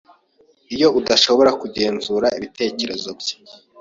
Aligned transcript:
iyo 0.75 0.87
adashobora 0.99 1.51
kugenzura 1.61 2.27
ibitekerezo 2.37 3.09
bye 3.19 3.35